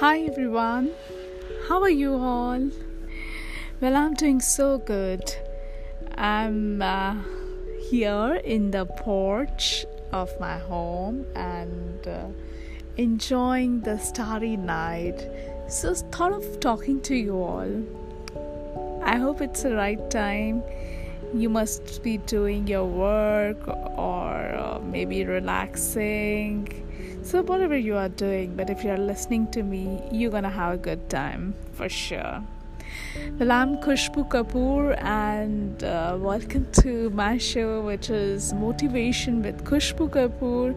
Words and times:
Hi 0.00 0.20
everyone, 0.20 0.92
how 1.66 1.82
are 1.82 1.90
you 1.90 2.14
all? 2.14 2.70
Well, 3.80 3.96
I'm 3.96 4.14
doing 4.14 4.38
so 4.38 4.78
good. 4.78 5.34
I'm 6.14 6.80
uh, 6.80 7.16
here 7.90 8.40
in 8.44 8.70
the 8.70 8.86
porch 8.86 9.84
of 10.12 10.30
my 10.38 10.56
home 10.56 11.26
and 11.34 12.06
uh, 12.06 12.28
enjoying 12.96 13.80
the 13.80 13.98
starry 13.98 14.56
night. 14.56 15.28
So, 15.68 15.92
thought 15.94 16.30
of 16.30 16.60
talking 16.60 17.00
to 17.00 17.16
you 17.16 17.42
all. 17.42 19.02
I 19.02 19.16
hope 19.16 19.40
it's 19.40 19.64
the 19.64 19.74
right 19.74 20.08
time. 20.12 20.62
You 21.34 21.48
must 21.48 22.04
be 22.04 22.18
doing 22.18 22.68
your 22.68 22.84
work 22.84 23.66
or 23.66 24.54
uh, 24.54 24.78
maybe 24.78 25.24
relaxing 25.24 26.87
so, 27.28 27.42
whatever 27.42 27.76
you 27.76 27.94
are 27.94 28.08
doing, 28.08 28.56
but 28.56 28.70
if 28.70 28.82
you're 28.82 28.96
listening 28.96 29.50
to 29.50 29.62
me, 29.62 30.00
you're 30.10 30.30
gonna 30.30 30.48
have 30.48 30.72
a 30.72 30.76
good 30.78 31.10
time 31.10 31.54
for 31.74 31.86
sure. 31.86 32.42
Well, 33.38 33.52
I'm 33.52 33.76
Khushbu 33.76 34.30
Kapoor, 34.30 34.96
and 35.02 35.84
uh, 35.84 36.16
welcome 36.18 36.66
to 36.80 37.10
my 37.10 37.36
show, 37.36 37.82
which 37.82 38.08
is 38.08 38.54
Motivation 38.54 39.42
with 39.42 39.62
Khushbu 39.64 40.08
Kapoor. 40.08 40.74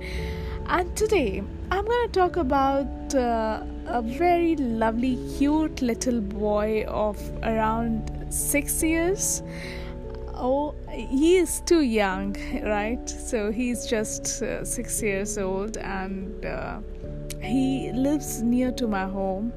And 0.68 0.94
today, 0.98 1.42
I'm 1.72 1.86
gonna 1.86 2.08
talk 2.10 2.36
about 2.36 3.16
uh, 3.16 3.64
a 3.88 4.02
very 4.02 4.58
lovely, 4.58 5.18
cute 5.38 5.82
little 5.82 6.20
boy 6.20 6.84
of 6.86 7.18
around 7.44 8.12
six 8.30 8.84
years 8.84 9.42
oh 10.42 10.74
he 10.90 11.38
is 11.38 11.62
too 11.66 11.82
young 11.82 12.36
right? 12.64 13.08
So 13.10 13.52
he's 13.52 13.86
just 13.86 14.42
uh, 14.42 14.66
six 14.66 15.02
years 15.02 15.38
old 15.38 15.78
and 15.78 16.46
uh, 16.46 16.80
he 17.42 17.92
lives 17.94 18.42
near 18.42 18.72
to 18.72 18.88
my 18.88 19.06
home 19.06 19.54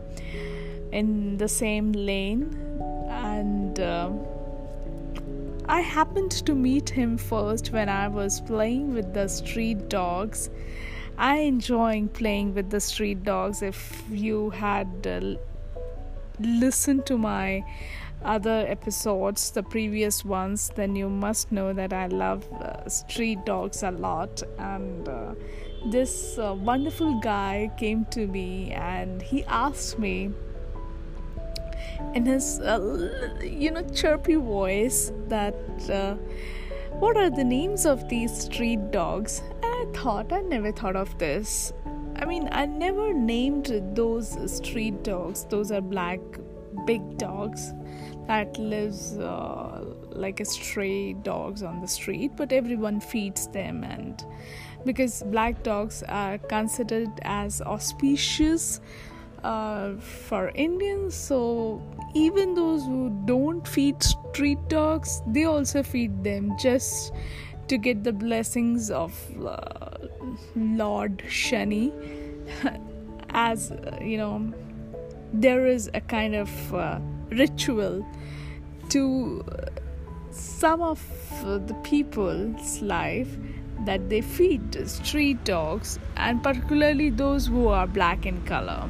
in 0.93 1.37
the 1.39 1.49
same 1.49 1.93
lane 1.93 2.45
and 3.09 3.81
uh, 3.81 4.11
i 5.67 5.81
happened 5.81 6.31
to 6.31 6.55
meet 6.55 6.89
him 6.89 7.17
first 7.19 7.73
when 7.73 7.89
i 7.89 8.07
was 8.07 8.41
playing 8.43 8.95
with 8.95 9.13
the 9.15 9.27
street 9.29 9.89
dogs. 9.89 10.51
I 11.17 11.37
enjoying 11.39 12.09
playing 12.09 12.55
with 12.55 12.71
the 12.71 12.81
street 12.81 13.23
dogs. 13.23 13.63
If 13.63 14.03
you 14.11 14.51
had 14.51 15.07
uh, 15.07 15.37
listened 16.41 17.07
to 17.07 17.17
my 17.17 17.65
other 18.25 18.65
episodes, 18.69 19.51
the 19.51 19.63
previous 19.63 20.25
ones, 20.25 20.71
then 20.75 20.97
you 20.97 21.09
must 21.09 21.53
know 21.53 21.73
that 21.73 21.93
I 21.93 22.07
love 22.07 22.51
uh, 22.53 22.89
street 22.89 23.45
dogs 23.45 23.83
a 23.83 23.91
lot. 23.91 24.43
And 24.59 25.09
uh, 25.09 25.35
this 25.87 26.39
uh, 26.39 26.55
wonderful 26.55 27.21
guy 27.21 27.71
came 27.77 28.07
to 28.07 28.27
me 28.27 28.73
and 28.73 29.21
he 29.21 29.45
asked 29.45 29.99
me 29.99 30.31
in 32.15 32.25
his, 32.25 32.61
uh, 32.61 33.39
you 33.43 33.71
know, 33.71 33.83
chirpy 33.83 34.37
voice 34.37 35.13
that 35.29 35.55
uh, 35.91 36.15
what 36.99 37.17
are 37.17 37.31
the 37.31 37.45
names 37.45 37.87
of 37.87 38.09
these 38.09 38.33
street 38.33 38.91
dogs? 38.91 39.43
I 39.63 39.87
thought, 39.95 40.33
I 40.33 40.41
never 40.41 40.73
thought 40.73 40.97
of 40.97 41.17
this. 41.19 41.73
I 42.17 42.25
mean, 42.25 42.49
I 42.53 42.67
never 42.67 43.13
named 43.13 43.67
those 43.95 44.55
street 44.55 45.03
dogs, 45.03 45.45
those 45.51 45.73
are 45.73 45.81
black 45.81 46.21
big 46.87 47.19
dogs 47.19 47.73
that 48.27 48.59
lives 48.59 49.19
uh, 49.19 49.85
like 50.11 50.41
a 50.41 50.45
stray 50.45 51.13
dogs 51.13 51.63
on 51.63 51.81
the 51.81 51.89
street 51.89 52.33
but 52.37 52.53
everyone 52.53 53.01
feeds 53.01 53.49
them. 53.49 53.85
And 53.85 54.25
because 54.85 55.23
black 55.25 55.63
dogs 55.63 56.03
are 56.09 56.39
considered 56.39 57.11
as 57.23 57.61
auspicious 57.63 58.81
uh, 59.43 59.95
for 59.97 60.49
Indians 60.55 61.15
so 61.15 61.83
even 62.15 62.55
those 62.55 62.83
who 62.85 63.11
don't 63.27 63.67
feed 63.69 64.03
street 64.03 64.59
dogs 64.69 65.21
they 65.27 65.45
also 65.45 65.83
feed 65.83 66.25
them 66.25 66.57
just 66.59 67.13
to 67.69 67.79
get 67.79 68.05
the 68.05 68.13
blessings 68.13 68.91
of 68.91 69.13
uh, 69.47 69.59
Lord 70.55 71.19
Shani. 71.29 71.93
As 73.31 73.73
uh, 73.73 73.99
you 74.01 74.17
know 74.17 74.53
there 75.33 75.67
is 75.67 75.91
a 75.93 76.01
kind 76.01 76.35
of 76.37 76.75
uh, 76.75 77.01
ritual 77.31 78.07
to 78.91 79.45
some 80.31 80.83
of 80.83 81.01
the 81.43 81.75
people's 81.83 82.81
life 82.83 83.37
that 83.85 84.09
they 84.09 84.21
feed 84.21 84.89
street 84.89 85.45
dogs 85.45 85.99
and 86.17 86.43
particularly 86.43 87.11
those 87.11 87.47
who 87.47 87.69
are 87.69 87.87
black 87.87 88.27
in 88.27 88.41
color. 88.45 88.89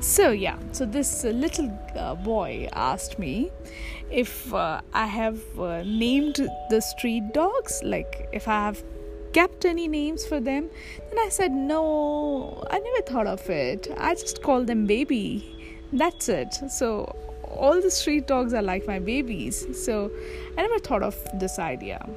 So 0.00 0.30
yeah 0.30 0.58
so 0.72 0.86
this 0.86 1.24
uh, 1.24 1.28
little 1.28 1.70
uh, 1.94 2.14
boy 2.14 2.68
asked 2.72 3.18
me 3.18 3.50
if 4.10 4.52
uh, 4.54 4.80
i 4.94 5.04
have 5.04 5.38
uh, 5.58 5.82
named 5.82 6.48
the 6.70 6.80
street 6.80 7.22
dogs 7.34 7.82
like 7.84 8.26
if 8.32 8.48
i 8.48 8.64
have 8.64 8.82
kept 9.32 9.64
any 9.64 9.86
names 9.86 10.26
for 10.26 10.40
them. 10.40 10.68
Then 11.08 11.18
i 11.18 11.28
said 11.28 11.52
no 11.52 12.64
i 12.70 12.78
never 12.78 13.02
thought 13.02 13.26
of 13.26 13.48
it. 13.50 13.88
I 13.98 14.14
just 14.14 14.42
call 14.42 14.64
them 14.64 14.86
baby 14.86 15.59
that's 15.92 16.28
it. 16.28 16.54
So 16.68 17.16
all 17.50 17.80
the 17.80 17.90
street 17.90 18.26
dogs 18.26 18.54
are 18.54 18.62
like 18.62 18.86
my 18.86 18.98
babies. 18.98 19.66
So 19.84 20.10
i 20.56 20.62
never 20.62 20.78
thought 20.78 21.02
of 21.02 21.16
this 21.34 21.58
idea. 21.58 22.08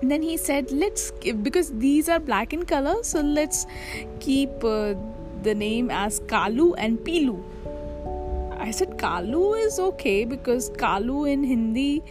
And 0.00 0.10
then 0.10 0.22
he 0.22 0.36
said 0.36 0.70
let's 0.70 1.10
because 1.42 1.72
these 1.78 2.08
are 2.08 2.20
black 2.20 2.52
in 2.52 2.64
color 2.64 3.02
so 3.02 3.20
let's 3.20 3.66
keep 4.20 4.62
uh, 4.62 4.94
the 5.42 5.54
name 5.54 5.90
as 5.90 6.20
kalu 6.20 6.74
and 6.76 6.98
pilu. 6.98 7.42
I 8.58 8.70
said 8.70 8.98
kalu 8.98 9.64
is 9.66 9.78
okay 9.78 10.24
because 10.24 10.70
kalu 10.70 11.30
in 11.32 11.44
hindi 11.44 12.02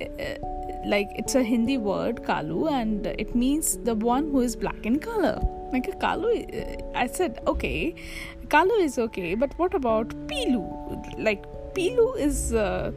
uh, 0.00 0.34
like 0.86 1.08
it's 1.16 1.34
a 1.34 1.42
hindi 1.42 1.78
word 1.78 2.22
kalu 2.24 2.70
and 2.70 3.06
it 3.06 3.34
means 3.34 3.78
the 3.78 3.94
one 3.94 4.30
who 4.30 4.40
is 4.40 4.56
black 4.56 4.84
in 4.84 4.98
color. 4.98 5.40
Like 5.72 5.88
a 5.88 5.92
kalu 5.92 6.28
uh, 6.60 6.98
i 6.98 7.06
said 7.06 7.40
okay 7.46 7.94
Kalu 8.48 8.82
is 8.82 8.98
okay, 8.98 9.34
but 9.34 9.56
what 9.58 9.74
about 9.74 10.08
Pilu? 10.26 10.64
Like, 11.18 11.44
Pilu 11.74 12.18
is 12.18 12.54
uh, 12.54 12.92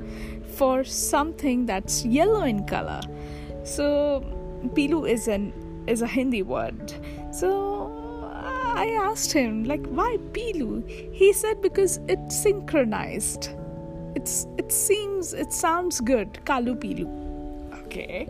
for 0.55 0.83
something 0.83 1.65
that's 1.65 2.05
yellow 2.05 2.43
in 2.43 2.65
color. 2.65 3.01
So, 3.63 4.23
Pilu 4.75 5.09
is 5.09 5.27
an 5.27 5.53
is 5.87 6.01
a 6.01 6.07
Hindi 6.07 6.41
word. 6.41 6.93
So, 7.33 7.91
I 8.33 8.87
asked 9.01 9.33
him, 9.33 9.65
like, 9.65 9.85
why 9.87 10.17
Pilu? 10.31 10.87
He 11.11 11.33
said 11.33 11.61
because 11.61 11.99
it's 12.07 12.37
synchronized. 12.37 13.49
It's 14.15 14.47
it 14.57 14.71
seems 14.71 15.33
it 15.33 15.51
sounds 15.51 15.99
good. 15.99 16.39
Kalu 16.45 16.75
Pilu. 16.79 17.07
Okay. 17.83 18.27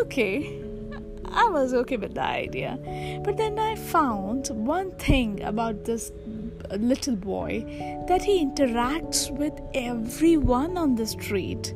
Okay. 0.00 0.69
I 1.32 1.48
was 1.48 1.74
okay 1.74 1.96
with 1.96 2.14
the 2.14 2.24
idea. 2.24 2.78
But 3.24 3.36
then 3.36 3.58
I 3.58 3.76
found 3.76 4.48
one 4.48 4.90
thing 4.92 5.42
about 5.42 5.84
this 5.84 6.12
little 6.76 7.16
boy 7.16 7.64
that 8.08 8.22
he 8.22 8.44
interacts 8.44 9.30
with 9.30 9.60
everyone 9.74 10.76
on 10.76 10.94
the 10.94 11.06
street. 11.06 11.74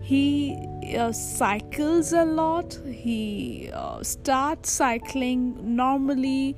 He 0.00 0.56
uh, 0.96 1.12
cycles 1.12 2.12
a 2.12 2.24
lot, 2.24 2.78
he 2.86 3.70
uh, 3.72 4.02
starts 4.02 4.70
cycling 4.70 5.76
normally 5.76 6.56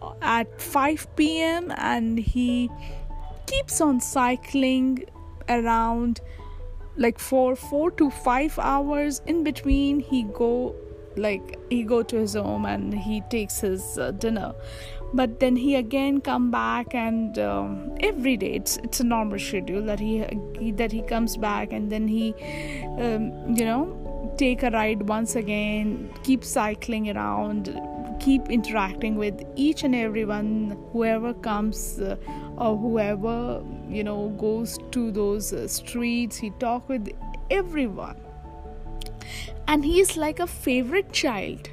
uh, 0.00 0.12
at 0.22 0.60
5 0.60 1.16
pm 1.16 1.72
and 1.76 2.18
he 2.18 2.70
keeps 3.46 3.80
on 3.80 4.00
cycling 4.00 5.04
around 5.48 6.20
like 6.96 7.18
for 7.18 7.54
4 7.54 7.90
to 7.92 8.10
5 8.10 8.58
hours 8.58 9.20
in 9.26 9.44
between 9.44 10.00
he 10.00 10.22
go 10.22 10.74
like 11.16 11.58
he 11.70 11.82
go 11.82 12.02
to 12.02 12.16
his 12.16 12.34
home 12.34 12.66
and 12.66 12.94
he 12.94 13.20
takes 13.30 13.60
his 13.60 13.98
uh, 13.98 14.10
dinner. 14.12 14.54
But 15.12 15.40
then 15.40 15.56
he 15.56 15.74
again 15.74 16.20
come 16.20 16.50
back 16.50 16.94
and 16.94 17.36
um, 17.38 17.96
every 18.00 18.36
day 18.36 18.52
it's 18.52 18.76
it's 18.78 19.00
a 19.00 19.04
normal 19.04 19.38
schedule 19.38 19.82
that 19.82 19.98
he, 19.98 20.24
he 20.58 20.70
that 20.72 20.92
he 20.92 21.02
comes 21.02 21.36
back 21.36 21.72
and 21.72 21.90
then 21.90 22.06
he 22.06 22.32
um, 22.98 23.56
you 23.56 23.64
know 23.64 24.34
take 24.38 24.62
a 24.62 24.70
ride 24.70 25.02
once 25.08 25.34
again 25.34 26.12
keep 26.22 26.44
cycling 26.44 27.10
around 27.10 27.76
keep 28.20 28.48
interacting 28.48 29.16
with 29.16 29.42
each 29.56 29.82
and 29.82 29.94
everyone 29.94 30.78
whoever 30.92 31.34
comes 31.34 32.00
uh, 32.00 32.16
or 32.56 32.76
whoever 32.76 33.64
you 33.88 34.04
know 34.04 34.28
goes 34.38 34.78
to 34.92 35.10
those 35.10 35.52
uh, 35.52 35.66
streets. 35.66 36.36
He 36.36 36.50
talk 36.60 36.88
with 36.88 37.10
everyone 37.50 38.16
and 39.70 39.84
he 39.84 40.00
is 40.00 40.16
like 40.16 40.40
a 40.40 40.46
favorite 40.46 41.12
child 41.12 41.70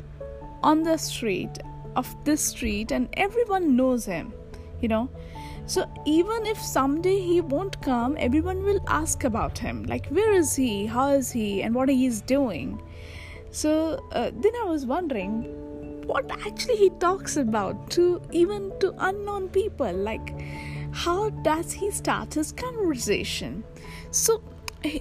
on 0.62 0.84
the 0.84 0.98
street 0.98 1.58
of 1.96 2.16
this 2.24 2.42
street 2.42 2.92
and 2.92 3.10
everyone 3.14 3.76
knows 3.76 4.06
him 4.06 4.34
you 4.82 4.88
know. 4.88 5.10
So 5.66 5.86
even 6.06 6.46
if 6.46 6.58
someday 6.62 7.20
he 7.20 7.42
won't 7.42 7.82
come 7.82 8.16
everyone 8.20 8.64
will 8.64 8.80
ask 8.88 9.24
about 9.24 9.58
him. 9.58 9.84
Like 9.84 10.08
where 10.08 10.32
is 10.32 10.56
he? 10.56 10.86
How 10.86 11.10
is 11.10 11.32
he? 11.32 11.62
And 11.62 11.76
what 11.76 11.90
he 11.90 12.06
is 12.06 12.22
doing. 12.22 12.82
So 13.52 14.08
uh, 14.12 14.32
then 14.34 14.52
i 14.62 14.66
was 14.66 14.86
wondering 14.86 15.44
what 16.06 16.30
actually 16.46 16.78
he 16.78 16.90
talks 17.02 17.36
about 17.36 17.90
to 17.92 18.22
even 18.32 18.72
to 18.80 18.94
unknown 19.00 19.50
people. 19.50 19.92
Like 19.92 20.34
how 20.92 21.30
does 21.30 21.74
he 21.74 21.92
start 21.92 22.34
his 22.34 22.52
conversation? 22.52 23.64
So 24.12 24.42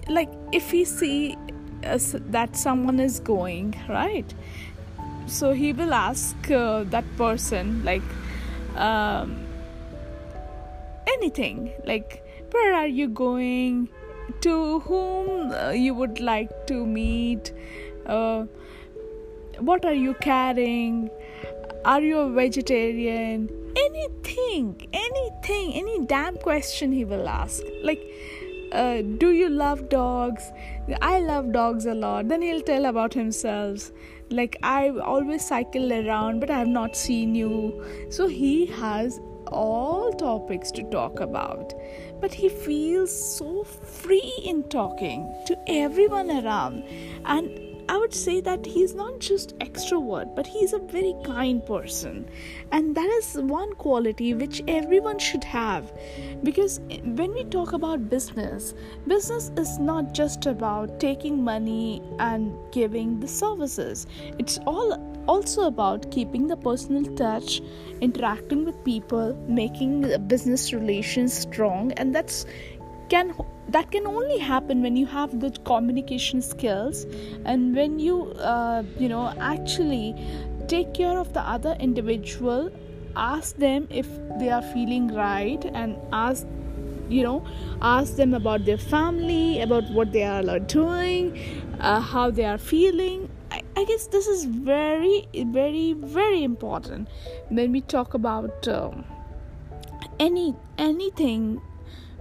like 0.08 0.30
if 0.52 0.70
he 0.70 0.84
see 0.84 1.36
uh, 1.84 1.98
that 2.30 2.56
someone 2.56 3.00
is 3.00 3.20
going 3.20 3.74
right? 3.88 4.34
So 5.26 5.52
he 5.52 5.72
will 5.72 5.92
ask 5.92 6.50
uh, 6.50 6.84
that 6.84 7.04
person 7.16 7.84
like 7.84 8.02
um, 8.76 9.44
anything 11.06 11.72
like 11.84 12.22
where 12.52 12.74
are 12.74 12.86
you 12.86 13.08
going? 13.08 13.88
To 14.42 14.80
whom 14.80 15.52
uh, 15.52 15.70
you 15.70 15.94
would 15.94 16.20
like 16.20 16.66
to 16.66 16.84
meet? 16.84 17.52
Uh, 18.04 18.44
what 19.58 19.84
are 19.84 19.94
you 19.94 20.14
carrying? 20.14 21.10
Are 21.84 22.00
you 22.00 22.18
a 22.18 22.30
vegetarian? 22.30 23.48
Anything 23.76 24.88
anything 24.92 25.74
any 25.74 26.04
damn 26.06 26.36
question 26.36 26.92
he 26.92 27.04
will 27.04 27.28
ask. 27.28 27.62
Like 27.82 28.02
uh, 28.76 29.02
do 29.18 29.32
you 29.32 29.48
love 29.48 29.88
dogs? 29.88 30.52
I 31.00 31.20
love 31.20 31.52
dogs 31.52 31.86
a 31.86 31.94
lot. 31.94 32.28
Then 32.28 32.42
he'll 32.42 32.60
tell 32.60 32.84
about 32.86 33.14
himself. 33.14 33.90
Like 34.28 34.56
i 34.62 34.88
always 34.88 35.46
cycle 35.46 35.92
around 35.92 36.40
but 36.40 36.50
i 36.50 36.58
have 36.58 36.68
not 36.68 36.96
seen 36.96 37.34
you. 37.34 37.84
So 38.10 38.26
he 38.26 38.66
has 38.66 39.20
all 39.48 40.12
topics 40.12 40.70
to 40.72 40.82
talk 40.90 41.20
about. 41.20 41.74
But 42.20 42.32
he 42.34 42.48
feels 42.48 43.14
so 43.36 43.64
free 43.64 44.32
in 44.44 44.64
talking 44.68 45.32
to 45.46 45.56
everyone 45.68 46.30
around. 46.30 46.84
And 47.24 47.65
would 48.06 48.14
say 48.14 48.40
that 48.40 48.64
he's 48.64 48.94
not 48.94 49.18
just 49.18 49.58
extrovert, 49.58 50.36
but 50.36 50.46
he's 50.46 50.72
a 50.72 50.78
very 50.78 51.12
kind 51.24 51.66
person. 51.66 52.28
And 52.70 52.94
that 52.94 53.10
is 53.18 53.34
one 53.34 53.72
quality 53.72 54.32
which 54.32 54.62
everyone 54.68 55.18
should 55.18 55.42
have. 55.42 55.92
Because 56.44 56.78
when 57.02 57.34
we 57.34 57.42
talk 57.46 57.72
about 57.72 58.08
business, 58.08 58.74
business 59.08 59.50
is 59.56 59.80
not 59.80 60.14
just 60.14 60.46
about 60.46 61.00
taking 61.00 61.42
money 61.42 62.00
and 62.20 62.56
giving 62.70 63.18
the 63.18 63.26
services. 63.26 64.06
It's 64.38 64.60
all 64.68 64.92
also 65.26 65.66
about 65.66 66.08
keeping 66.12 66.46
the 66.46 66.56
personal 66.56 67.04
touch, 67.16 67.60
interacting 68.00 68.64
with 68.64 68.84
people, 68.84 69.34
making 69.48 70.28
business 70.28 70.72
relations 70.72 71.34
strong, 71.34 71.90
and 71.94 72.14
that's 72.14 72.46
can 73.08 73.34
that 73.68 73.90
can 73.90 74.06
only 74.06 74.38
happen 74.38 74.82
when 74.82 74.96
you 74.96 75.06
have 75.06 75.38
good 75.40 75.64
communication 75.64 76.40
skills 76.40 77.04
and 77.44 77.74
when 77.74 77.98
you 77.98 78.32
uh, 78.54 78.82
you 78.98 79.08
know 79.08 79.32
actually 79.40 80.14
take 80.68 80.92
care 80.94 81.18
of 81.18 81.32
the 81.32 81.40
other 81.40 81.76
individual 81.80 82.70
ask 83.16 83.56
them 83.56 83.86
if 83.90 84.08
they 84.38 84.50
are 84.50 84.62
feeling 84.62 85.08
right 85.14 85.64
and 85.74 85.96
ask 86.12 86.46
you 87.08 87.22
know 87.22 87.44
ask 87.80 88.16
them 88.16 88.34
about 88.34 88.64
their 88.64 88.78
family 88.78 89.60
about 89.60 89.84
what 89.90 90.12
they 90.12 90.24
are 90.24 90.58
doing 90.58 91.32
uh, 91.80 92.00
how 92.00 92.30
they 92.30 92.44
are 92.44 92.58
feeling. 92.58 93.28
I, 93.50 93.62
I, 93.76 93.84
guess 93.84 94.06
this 94.08 94.26
is 94.26 94.44
very 94.44 95.28
very 95.34 95.92
very 95.92 96.42
important. 96.42 97.08
When 97.48 97.72
we 97.72 97.80
talk 97.80 98.14
about 98.14 98.66
um, 98.68 99.04
any 100.18 100.54
anything 100.78 101.60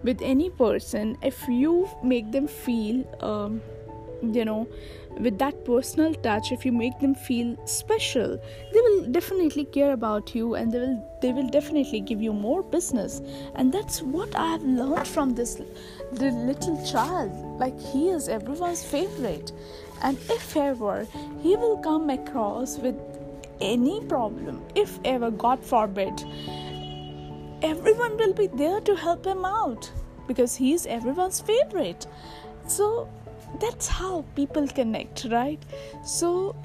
with 0.06 0.22
any 0.22 0.50
person 0.50 1.18
if 1.22 1.48
you 1.48 1.90
make 2.04 2.32
them 2.32 2.48
feel 2.48 3.04
um, 3.22 3.62
you 4.22 4.46
know 4.46 4.68
with 5.20 5.38
that 5.40 5.64
personal 5.66 6.14
touch 6.16 6.52
if 6.52 6.66
you 6.66 6.72
make 6.72 7.00
them 7.00 7.16
feel 7.16 7.56
special 7.66 8.38
they 8.74 8.82
will 8.82 9.06
definitely 9.12 9.66
care 9.66 9.94
about 9.94 10.36
you 10.36 10.56
and 10.56 10.72
they 10.72 10.80
will 10.80 11.20
they 11.22 11.32
will 11.32 11.50
definitely 11.50 12.02
give 12.02 12.22
you 12.22 12.32
more 12.32 12.62
business. 12.62 13.22
And 13.56 13.74
that's 13.74 14.02
what 14.02 14.36
i 14.36 14.48
have 14.52 14.64
learned 14.64 15.08
from 15.08 15.34
this 15.34 15.56
the 16.12 16.32
little 16.32 16.78
child. 16.86 17.32
Like 17.60 17.80
he 17.80 18.10
is 18.10 18.28
everyone's 18.28 18.84
favorite. 18.84 19.52
And 20.04 20.18
if 20.30 20.56
ever 20.56 21.08
he 21.42 21.56
will 21.56 21.78
come 21.78 22.10
across 22.10 22.78
with 22.78 22.96
any 23.62 24.02
problem 24.02 24.62
if 24.76 25.00
ever 25.06 25.32
god 25.32 25.64
forbid 25.64 26.14
everyone 27.62 28.18
will 28.18 28.34
be 28.34 28.48
there 28.48 28.82
to 28.82 28.96
help 28.96 29.26
him 29.26 29.46
out 29.46 29.92
because 30.28 30.56
he's 30.56 30.86
everyone's 30.86 31.40
favorite. 31.40 32.08
So 32.68 33.10
that's 33.60 33.88
how 33.88 34.26
people 34.36 34.68
connect, 34.68 35.26
right? 35.32 35.62
So 36.04 36.56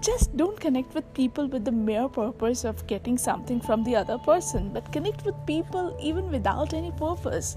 just 0.00 0.36
don't 0.36 0.58
connect 0.58 0.94
with 0.94 1.12
people 1.14 1.46
with 1.46 1.64
the 1.64 1.72
mere 1.72 2.08
purpose 2.08 2.64
of 2.64 2.86
getting 2.86 3.18
something 3.18 3.60
from 3.60 3.84
the 3.84 3.94
other 3.96 4.18
person, 4.18 4.72
but 4.72 4.90
connect 4.92 5.24
with 5.24 5.34
people 5.46 5.96
even 6.00 6.30
without 6.30 6.72
any 6.74 6.92
purpose. 6.92 7.56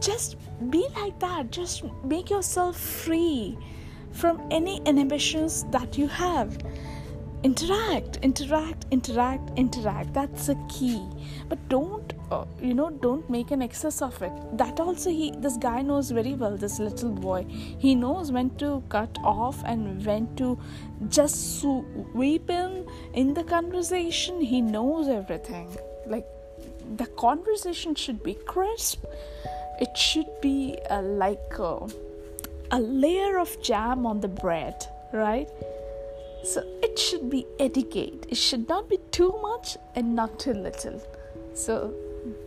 Just 0.00 0.36
be 0.70 0.86
like 0.96 1.18
that, 1.20 1.50
just 1.50 1.84
make 2.04 2.30
yourself 2.30 2.76
free 2.76 3.58
from 4.12 4.40
any 4.50 4.80
inhibitions 4.86 5.64
that 5.70 5.98
you 5.98 6.08
have 6.08 6.58
interact 7.42 8.18
interact 8.22 8.86
interact 8.90 9.58
interact. 9.58 10.12
That's 10.12 10.48
a 10.48 10.56
key. 10.68 11.02
But 11.48 11.58
don't 11.68 12.12
uh, 12.30 12.44
you 12.60 12.74
know 12.74 12.90
don't 12.90 13.28
make 13.30 13.50
an 13.50 13.62
excess 13.62 14.02
of 14.02 14.20
it. 14.22 14.32
That 14.58 14.80
also 14.80 15.10
he 15.10 15.30
this 15.38 15.56
guy 15.56 15.82
knows 15.82 16.10
very 16.10 16.34
well 16.34 16.56
this 16.56 16.78
little 16.78 17.10
boy. 17.10 17.46
He 17.48 17.94
knows 17.94 18.30
when 18.30 18.50
to 18.56 18.82
cut 18.88 19.16
off 19.24 19.62
and 19.64 20.04
when 20.04 20.34
to 20.36 20.58
just 21.08 21.60
sweep 21.60 22.50
in 22.50 22.86
in 23.14 23.34
the 23.34 23.44
conversation. 23.44 24.40
He 24.40 24.60
knows 24.60 25.08
everything. 25.08 25.76
Like 26.06 26.26
the 26.96 27.06
conversation 27.06 27.94
should 27.94 28.22
be 28.22 28.34
crisp. 28.34 29.04
It 29.80 29.96
should 29.96 30.28
be 30.42 30.78
uh, 30.90 31.00
like 31.00 31.58
uh, 31.58 31.88
a 32.70 32.80
layer 32.80 33.38
of 33.38 33.60
jam 33.62 34.04
on 34.04 34.20
the 34.20 34.28
bread 34.28 34.86
right 35.12 35.48
so 36.44 36.62
it 36.82 36.98
should 36.98 37.30
be 37.30 37.46
etiquette. 37.58 38.26
It 38.28 38.36
should 38.36 38.68
not 38.68 38.88
be 38.88 38.98
too 39.10 39.34
much 39.42 39.76
and 39.94 40.14
not 40.14 40.38
too 40.38 40.54
little. 40.54 41.00
So 41.54 41.94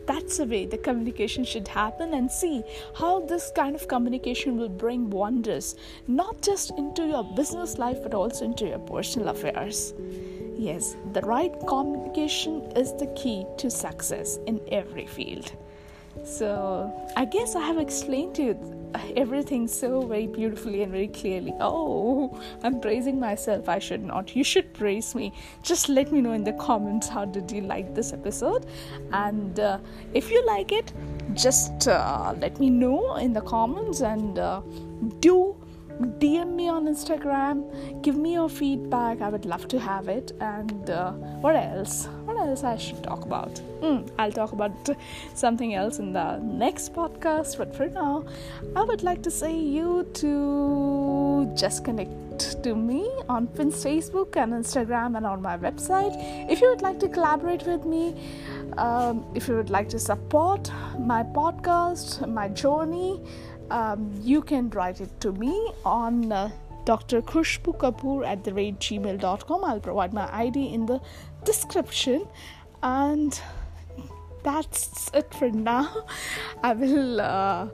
that's 0.05 0.37
the 0.37 0.45
way 0.45 0.65
the 0.65 0.77
communication 0.77 1.43
should 1.43 1.67
happen 1.67 2.13
and 2.13 2.31
see 2.31 2.63
how 2.95 3.21
this 3.21 3.51
kind 3.55 3.75
of 3.75 3.87
communication 3.87 4.57
will 4.57 4.69
bring 4.69 5.09
wonders 5.09 5.75
not 6.07 6.41
just 6.41 6.71
into 6.77 7.05
your 7.07 7.23
business 7.23 7.77
life 7.77 7.97
but 8.03 8.13
also 8.13 8.45
into 8.45 8.67
your 8.67 8.79
personal 8.79 9.29
affairs. 9.29 9.93
Yes, 10.57 10.95
the 11.13 11.21
right 11.21 11.53
communication 11.67 12.61
is 12.75 12.93
the 12.93 13.07
key 13.15 13.45
to 13.57 13.69
success 13.69 14.37
in 14.45 14.61
every 14.71 15.07
field. 15.07 15.51
So, 16.23 16.91
I 17.17 17.25
guess 17.25 17.55
I 17.55 17.61
have 17.61 17.77
explained 17.77 18.35
to 18.35 18.43
you 18.43 18.83
everything 19.15 19.67
so 19.67 20.01
very 20.05 20.27
beautifully 20.27 20.83
and 20.83 20.91
very 20.91 21.07
clearly. 21.07 21.53
Oh, 21.59 22.39
I'm 22.63 22.79
praising 22.79 23.19
myself. 23.19 23.67
I 23.67 23.79
should 23.79 24.03
not. 24.03 24.35
You 24.35 24.43
should 24.43 24.73
praise 24.73 25.15
me. 25.15 25.33
Just 25.63 25.89
let 25.89 26.11
me 26.11 26.21
know 26.21 26.33
in 26.33 26.43
the 26.43 26.53
comments 26.53 27.07
how 27.07 27.25
did 27.25 27.51
you 27.51 27.61
like 27.61 27.95
this 27.95 28.13
episode, 28.13 28.65
and 29.11 29.59
uh, 29.59 29.79
if 30.13 30.29
you 30.31 30.45
like 30.45 30.71
it, 30.71 30.93
just 31.33 31.87
uh, 31.87 32.35
let 32.39 32.59
me 32.59 32.69
know 32.69 33.15
in 33.15 33.33
the 33.33 33.41
comments 33.41 34.01
and 34.01 34.39
uh, 34.39 34.61
do 35.19 35.55
DM 36.19 36.55
me 36.55 36.69
on 36.69 36.85
Instagram. 36.85 38.01
Give 38.01 38.15
me 38.15 38.33
your 38.33 38.49
feedback. 38.49 39.21
I 39.21 39.29
would 39.29 39.45
love 39.45 39.67
to 39.69 39.79
have 39.79 40.07
it. 40.07 40.31
And 40.39 40.89
uh, 40.89 41.11
what 41.41 41.55
else? 41.55 42.07
What 42.25 42.37
else 42.37 42.63
I 42.63 42.77
should 42.77 43.03
talk 43.03 43.25
about? 43.25 43.55
Mm, 43.81 44.09
I'll 44.17 44.31
talk 44.31 44.51
about 44.51 44.89
something 45.33 45.73
else 45.73 45.99
in 45.99 46.13
the 46.13 46.37
next 46.39 46.93
podcast. 46.93 47.57
But 47.57 47.75
for 47.75 47.87
now, 47.87 48.25
I 48.75 48.83
would 48.83 49.03
like 49.03 49.21
to 49.23 49.31
say 49.31 49.55
you 49.57 50.07
to 50.15 51.51
just 51.55 51.83
connect 51.83 52.63
to 52.63 52.75
me 52.75 53.09
on 53.29 53.47
Finn's 53.47 53.83
Facebook 53.83 54.35
and 54.35 54.53
Instagram 54.53 55.17
and 55.17 55.25
on 55.25 55.41
my 55.41 55.57
website. 55.57 56.15
If 56.49 56.61
you 56.61 56.69
would 56.69 56.81
like 56.81 56.99
to 56.99 57.07
collaborate 57.07 57.63
with 57.63 57.85
me, 57.85 58.15
um, 58.77 59.25
if 59.35 59.47
you 59.47 59.55
would 59.55 59.69
like 59.69 59.89
to 59.89 59.99
support 59.99 60.71
my 60.97 61.23
podcast, 61.23 62.27
my 62.27 62.47
journey 62.49 63.21
um, 63.69 64.11
you 64.21 64.41
can 64.41 64.69
write 64.69 65.01
it 65.01 65.19
to 65.21 65.31
me 65.31 65.71
on 65.85 66.31
uh, 66.31 66.51
Dr. 66.85 67.21
Khushbu 67.21 67.77
Kapoor 67.77 68.25
at 68.25 68.43
the 68.43 68.53
rate 68.53 68.79
gmail.com. 68.79 69.63
I'll 69.63 69.79
provide 69.79 70.13
my 70.13 70.33
ID 70.35 70.73
in 70.73 70.85
the 70.85 71.01
description. 71.43 72.27
And 72.81 73.39
that's 74.43 75.09
it 75.13 75.33
for 75.33 75.49
now. 75.49 76.05
I 76.63 76.73
will 76.73 77.21
uh, 77.21 77.67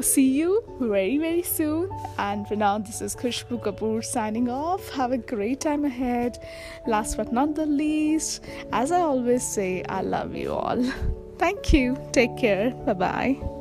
see 0.00 0.32
you 0.32 0.64
very, 0.80 1.18
very 1.18 1.42
soon. 1.42 1.90
And 2.18 2.48
for 2.48 2.56
now, 2.56 2.78
this 2.78 3.02
is 3.02 3.14
Khushbu 3.14 3.62
Kapoor 3.62 4.02
signing 4.02 4.48
off. 4.48 4.88
Have 4.90 5.12
a 5.12 5.18
great 5.18 5.60
time 5.60 5.84
ahead. 5.84 6.38
Last 6.86 7.16
but 7.16 7.32
not 7.32 7.54
the 7.54 7.66
least, 7.66 8.44
as 8.72 8.90
I 8.90 9.00
always 9.00 9.46
say, 9.46 9.84
I 9.88 10.00
love 10.00 10.34
you 10.34 10.52
all. 10.52 10.82
Thank 11.38 11.72
you. 11.72 11.96
Take 12.12 12.36
care. 12.36 12.70
Bye 12.70 12.94
bye. 12.94 13.57